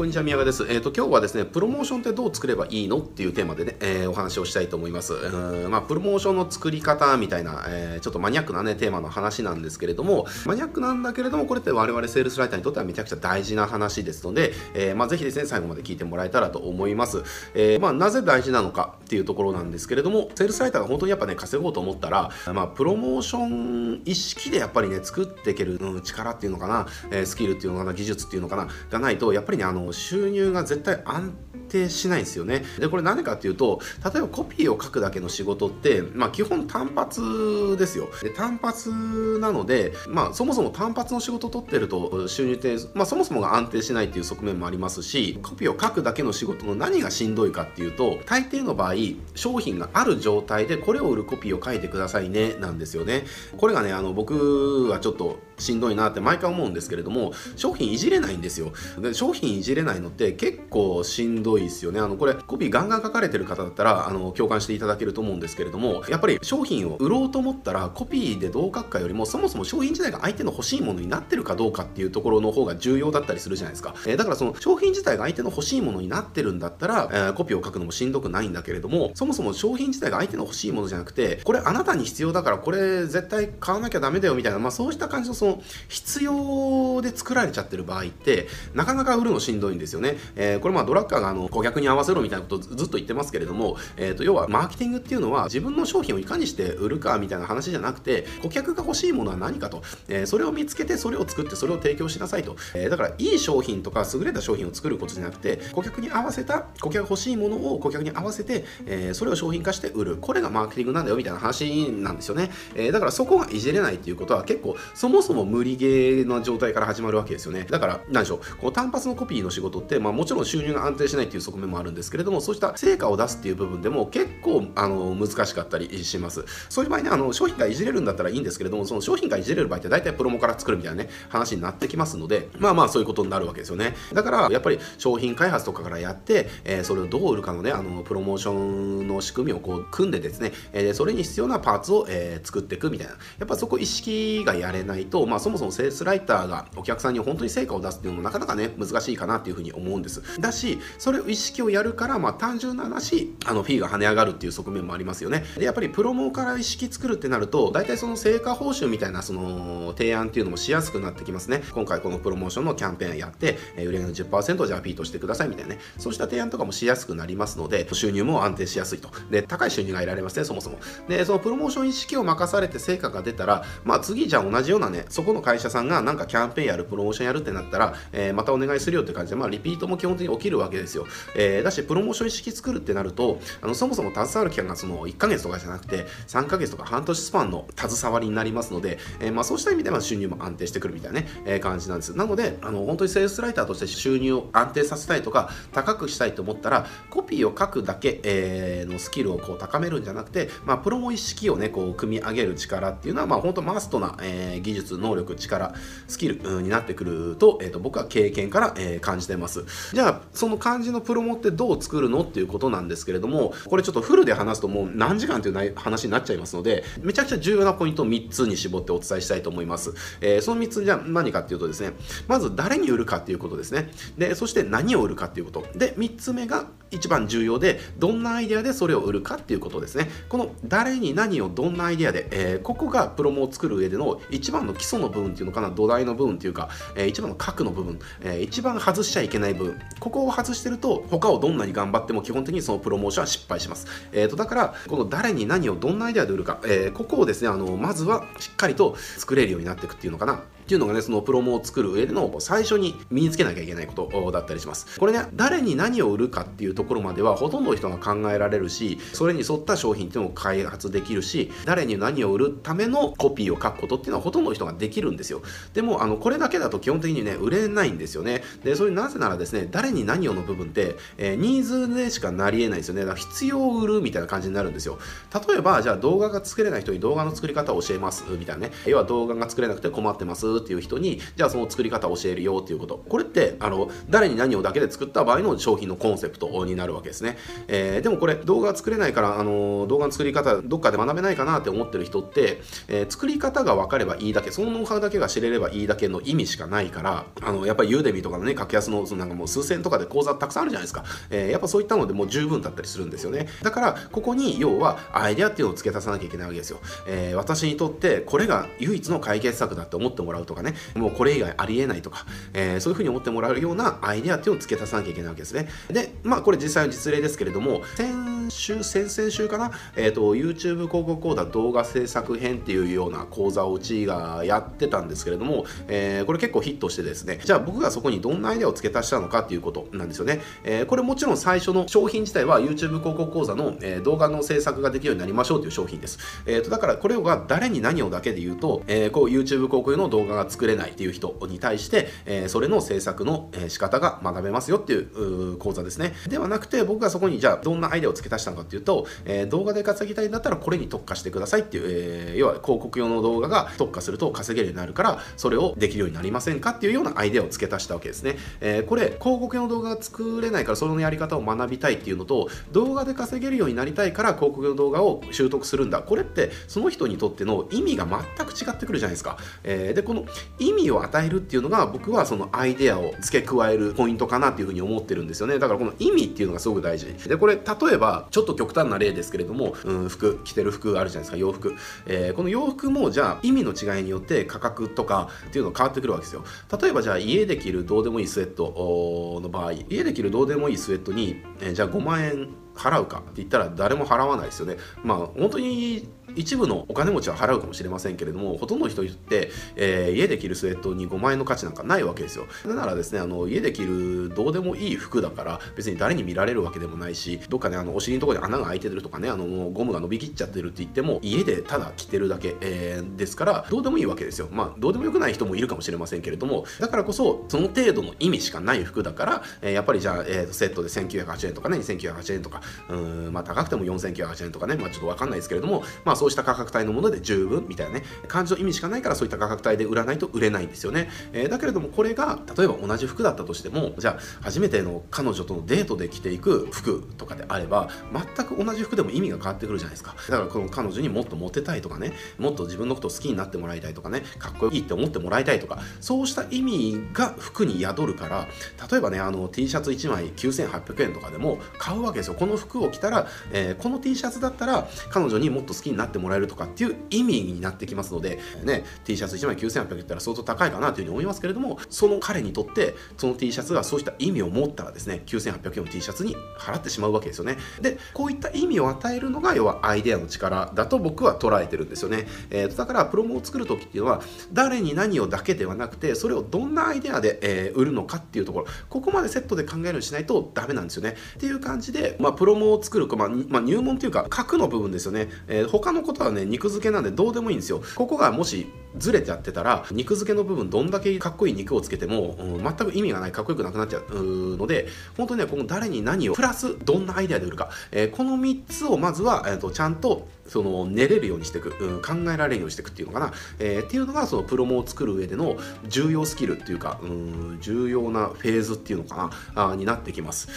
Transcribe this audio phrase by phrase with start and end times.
[0.00, 0.64] こんにちは、宮川です。
[0.66, 5.12] えっ、ー、と、今日はですね、プロモーションってどう作ればいいのっていうテーマでね、えー、お話をしたいと思います。
[5.12, 17.22] うんまあ、プロモーションの作り方みたいな、えー、ちょっとマニアックなね、テーマの話なんですけれども、マニアックなんだけれども、これって我々セールスライターにとってはめちゃくちゃ大事な話ですので、えー、まあ、ぜひですね、最後まで聞いてもらえたらと思います。
[17.52, 31.36] えー、まあ、なぜ大事なのかっていうところなんですけれども、セールスライターが本当にやっぱね、稼ごうと思ったら、まあ、プロモーション意識でやっぱりね、作っていける、うん、力っていうのかな、えー、スキルっていうのかな、技術っていうのかな、がないと、やっぱりね、あの、収入が絶対安
[31.70, 32.64] 定しないんですよね。
[32.78, 38.08] で、これ何かっていうと、例えばコピーを書くだけの仕事って、まあ基本単発ですよ。
[38.22, 38.90] で、単発
[39.38, 48.94] なので、まあそもそも単発の仕事を取ってると収入って、まあそもそもが安定しないっていう側面もありますし、コピーを書くだけの仕事の何がしんどいかっていうと、大抵の場合、
[49.34, 53.24] 商品がある状態でこれを売るコピーを書いてくださいね、なんですよね。
[53.56, 62.00] これがね、あの僕はちょっとしんどいなって毎回思うんですけれども商品いじれないんですよで商品いじれないのって結構しんどいいですよね。
[62.00, 110.16] あのこれコピーガンガン書かれてる方だったらあの共感していただけると思うんですけれどもやっぱり商品を売ろうと思ったらコピーでどう書くかよりもそもそも商品自体が相手の欲しいものになってるかどうかっていうところの方が重要だったりするじゃないですか、えー、だからその商品自体が相手の欲しいものになってるんだったら、えー、コピーを書くのもしんどくないんだけれどもそもそも商品自体が相手の欲しいものじゃなくてこれあなたに必要だからこれ絶対買わなきゃダメだよみたいな、まあ、そうした感じのその必要で作られちゃってる場合ってなかなか売るのしんどいんですよね、えー、これまあドラッカーがあの顧客に合わせろみたいなことずっと言ってますけれども、えー、と要はマーケティングっていうのは自分の商品をいかにして売るかみたいな話じゃなくて顧客が欲しいものは何かと、えー、それを見つけてそれを作ってそれを提供しなさいと、えー、だからいい商品とか優れた商品を作ることじゃなくて顧客に合わせた顧客が欲しいものを顧客に合わせて、えー、それを商品化して売る。
[110.16, 117.66] これがマーケティングなんだよみたいな話なんですよね、えー、だからそこがいじれないっていうことは結構そもそも無理ゲーな状態から始まるわけですよね。
[117.68, 126.44] だから何でしょうこの単発のコピーの仕事って、まあ、もちろん収入が安定しないっていう側面もあるんですけれどもそうした成果を出すっていう部分でも結構あの難しかったりします。
[126.68, 133.94] そういう場合ねあの商品がいじれるんだったらいいんですけれどもその商品がいじれる場合って大体プロモから作るみたいなね話になってきますのでまあまあそういうことになるわけですよね。
[134.12, 143.14] だからやっぱり商品開発とかからやって、えー、それをどう売るかのねあのプロモーションの仕組みをこう組んでですね、えー、それに必要なパーツを、えー、作っていくみたいな。
[143.38, 150.40] やっぱそこ意識がやれないとまあそもそもセールスライターがお客さんに本当に成果を出すっていうのもなかなかね、難しいかなっていうふうに思うんです。
[150.40, 155.44] だし、それを意識をやるから、まあ単純な話、あの、フィーが跳ね上がるっていう側面もありますよね。
[155.56, 161.62] で、やっぱりプロモから意識作るってなると、大体その成果報酬みたいな、その、提案っていうのもしやすくなってきますね。
[161.72, 169.10] 今回このプロモーションのキャンペーンやって、え、売り上げの10%じゃあフィートしてくださいみたいなね、そうした提案とかもしやすくなりますので、収入も安定しやすいと。
[169.30, 170.78] で、高い収入が得られますね、そもそも。
[171.08, 181.06] で、そのプロモーション意識を任されて成果が出たら、まあ次じゃあ同じようなね、そこの会社さんがなんかキャンペーンやる、プロモーションやるってなったら、えー、またお願いするよって感じで、まあ、リピートも基本的に起きるわけですよ。
[181.34, 192.16] えー、だし、プロモーション意識作るってなると、あのそもそも携わる期間がその1ヶ月とかじゃなくて、3ヶ月とか半年スパンの携わりになりますので、えー、まあ、そうした意味では収入も安定してくるみたいなね、えー、感じなんです。
[192.16, 205.74] なので、あの本当にセールスライターとして収入を安定させたいとか、高くしたいと思ったら、コピーを書くだけ、えー、のスキルをこう高めるんじゃなくて、まあ、プロモ意識をね、こう組み上げる力っていうのは、まあ、本当マストな、えー、技術、能力、力、
[206.08, 209.64] スキル、になってくると、えーと、僕は経験から、えー、感じてます。
[209.92, 219.94] じゃあ、その漢字ののプロモってどう作るのっていうことなんですけれども、これちょっとフルで話すともう何時間っていう話になっちゃいますので、めちゃくちゃ重要なポイントを3つに絞ってお伝えしたいと思います。
[220.20, 221.92] えー、その3つじゃ何かっていうとですね、
[222.28, 223.90] まず誰に売るかっていうことですね。
[224.18, 225.66] で、そして何を売るかっていうこと。
[225.74, 230.10] で、3つ目が一番重要で、どんなアイデアでそれを売るかっていうことですね。
[230.28, 243.86] この誰に何をどんなアイデアで、えー、ここがプロモを作る上での一番の基礎の部分っていうのかな、土台の部分っていうか、えー、一番の核の部分、えー、一番外しちゃいけない部分、ここを外してると、と他をどんなに頑張っても基本的にそのプロモーションは失敗します。
[244.12, 250.42] えーと、だから、この誰に何をどんなアイデアで売るか、えー、ここをですね、あの、まずはしっかりと作れるようになっていくっていうのかな。
[250.70, 255.00] っていうのがね、そのプロモを作る上での最初に身につけなきゃいけないことだったりします。
[255.00, 265.42] これね、誰に何を売るかっていうところまではほとんどの人が考えられるし、それに沿った商品っていうのを開発できるし、誰に何を売るためのコピーを書くことっていうのはほとんどの人ができるんですよ。
[265.74, 268.44] でも、あの、これだけだと基本的にね、売れないんですよね。
[268.62, 273.00] で、それなぜならですね、誰に何をの部分って、えー、ニーズでしかなり得ないですよね。
[273.00, 275.00] だから必要を売るみたいな感じになるんですよ。
[275.48, 278.72] 例えば、じゃあ動画が作れない人に動画の作り方を教えますみたいなね。
[278.86, 283.04] 要は動画が作れなくて困ってますっていう人にじゃあその作り方教えるよっていうこと。
[283.08, 287.36] これってあの誰に何をだけで作った場合の商品のコンセプトになるわけですね、
[287.68, 303.48] えー、でもこれ動画作れないからあの動画の作り方どっかで学べないかなって思ってる人って、えー、作り方が分かればいいだけそのノウハウだけが知れればいいだけの意味しかないからあのやっぱりユーデミとかのね格安のそのなんかもう数千とかで講座たくさんあるじゃないですか、えー、やっぱそういったのでもう十分だったりするんですよね。
[303.62, 315.68] だからここに要はアイデアっていうのを付け足さなきゃいけないわけですよ、えー、私にとってこれが唯一の解決策だって思ってもらうとかねもうこれ以外ありえないとか、えー、そういうふうに思ってもらうようなアイデアっていうのを付け足さなきゃいけないわけですね。
[315.88, 327.38] でまあこれ実際の実例ですけれども先週先々週かな、えーと、YouTube 広告講座動画制作編っていうような講座をうちがやってたんですけれども、えー、これ結構ヒットしてですね。
[327.44, 346.14] じゃあ僕がそこにどんなアイデアを付け足したのかっていうことなんですよね、えー、これもちろん最初の商品自体は YouTube 広告講座の、えー、動画の制作ができるようになりましょうという商品です、えーと、だからこれが誰に何をだけで言うと、えー、こう YouTube 広告の動画がが作れないっていう人に対して、えー、それの制作の仕方が学べますよっていう講座ですね。
[346.28, 366.00] ではなくて僕がそこにじゃあどんなアイデアを付け足したのかっていうと、えー、動画で稼ぎたいんだったらこれに特化してくださいっていう、えー、要は広告用の動画が特化すると稼げるようになるからそれをできるようになりませんかっていうようなアイデアを付け足したわけですね、えー、これ広告用の動画が作れないからそのやり方を学びたいっていうのと動画で稼げるようになりたいから広告用の動画を習得するんだ。
[366.02, 370.19] これってその人にとっての意味が全く違ってくるじゃないですか、えー、でこの
[370.58, 375.58] 意味を与えるっていうのが僕はそのアイデアを付け加えるポイントかなっていうふうに思ってるんですよね。
[375.58, 377.06] だからこの意味っていうのがすごく大事。
[377.28, 377.60] でこれ例
[377.94, 381.36] えばちょっと極端な例ですけれども、うん、服着てる服あるじゃないですか。
[381.36, 381.74] 洋服、
[382.06, 386.44] えー、この洋服もじゃあ意味の違いによって価格とかっていうの変わってくるわけですよ。
[386.80, 394.76] 例えばじゃあ家で着るどうでもいいスウェットの場合家で着るどうでもいいスウェットに、えー、じゃあ5万円払うかって言ったら誰も払わないですよね。
[395.02, 402.46] まあ本当に一部のお金持ちは払うかもしれませんけれどもほとんどの人って、えー、家で着るスウェットに5万円の価値なんかないわけですよ。
[402.66, 414.48] だからですねあの家で着るどうでもいい服だから別に誰に見られるわけでもないしどっかねあのお尻のところに穴が開いてるとかねあのゴムが伸びきっちゃってるって言っても家でただ着てるだけ、えー、ですからどうでもいいわけですよ。
[414.50, 437.88] まあどうでもよくない人もいるかもしれませんけれどもだからこそその程度の意味しかない服だから、えー、やっぱりじゃあ、えー、セットで1980円とかね2980円とかうんまあ高くても4980円とかねまあちょっとわかんないですけれどもまあそうした価格帯のもので十分みたいなね感じの意味しかないからそういった価格帯で売らないと売れないんですよね、えー、だけれどもこれが例えば同じ服だったとしてもじゃあ初めての彼女とのデートで着ていく服とかであれば
[438.36, 440.14] 全く同じ服でも意味が変わってくるじゃないですか。
[440.28, 448.46] だからこの彼女にもっとモテたいとかねもっと自分のことを好きになってもらいたいとかねかっこいいって思ってもらいたいとかそうした意味が服に宿るから
[448.90, 452.34] 例えばねあの T シャツ1枚9800円とかでも買うわけですよ。
[452.34, 467.58] この服を着たら、えー、この T シャツだったら彼女にもっと好きになっててもらえるとかっていう意味になってきますので、ね、T シャツ1枚9800円言ったら相当高いかなというふうに思いますけれども、その彼にとって、その T シャツがそうした意味を持ったらですね、9800円の T シャツに払ってしまうわけですよね。
[467.80, 472.26] で、こういった意味を与えるのが、要はアイデアの力だと僕は捉えてるんですよね。
[472.50, 474.22] えー、だから、プロモを作るときっていうのは、
[474.52, 481.16] 誰に何をだけではなくて、それをどんなアイデアで、えー、売るのかっていうところ、ここまでセットで考えるようにしないとダメなんですよね。
[481.36, 485.28] っていう感じで、まあ、プロモを作る、まあ、まあ、入門というか、核の部分ですよね。
[485.48, 487.82] えー、他のことはね、肉付けなんでどうでもいいんですよ。
[487.94, 505.56] ここがもしずれちゃってたら肉付けの部分どんだけかっこいい肉をつけても、うん、全く意味がないかっこよくなくなっちゃうので本当にねこの誰に何をプラスどんなアイデアで売るか、えー、この3つをまずは、えーとちゃんとその練れるようにしていく、うん、考えられるようにしていくっていうのかな、えー、っていうのがそのプロモを作る上での
[505.88, 509.70] 重要スキルっていうか、うん、重要なフェーズっていうのかな。
[509.70, 510.48] あになってきます。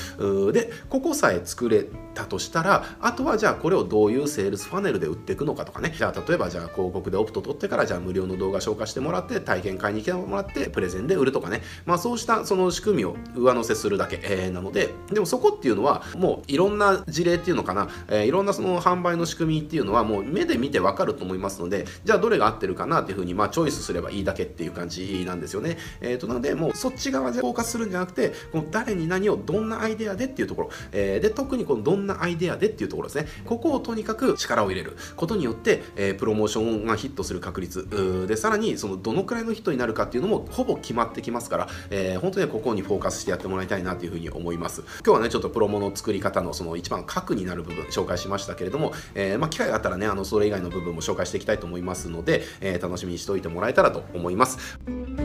[0.51, 1.85] でここさえ作れ
[2.15, 5.93] たとしたらあとはじゃあこれをどういうセールスファネルで売っていくのかとかね。
[5.95, 11.61] じゃあ例えばじゃあ広告でオプト取ってからじゃあ無料の動画紹介してもらって体験会に来てもらってプレゼンで売るとかね。
[11.85, 14.89] まあそうしたその仕組みを上乗せするだけ、えー、なので。
[15.11, 25.77] でもそこっていうのはもういろんな事例っていうのかな、えー、いろんなその販売の仕組みっていうのはもう目で見てわかると思いますのでじゃあどれが合ってるかなっていうふうにまあチョイスすればいいだけっていう感じなんですよね。
[26.01, 33.27] えっ、ー、となのでもうそっち側でフォーカスするんじゃなくてこの誰に何をどんなアイデアでっていうところ、えー、で特にこのどんなアイデアでっていうところですね。
[33.45, 37.87] ここをとにかく力を入れることによって、えー、プロモーションがヒットする確率
[38.27, 55.22] でさらにそのどのくらいの人になるかっていうのもほぼ決まってきますから、えー、本当にここにフォーカスしてやってもらいたいなというふうに思います今日はねちょっとプロモの作り方のその一番核になる部分紹介しましたけれども、えー、まあ、機会があったらねあのそれ以外の部分も紹介していきたいと思いますので、えー、楽しみにしておいてもらえたらと思います。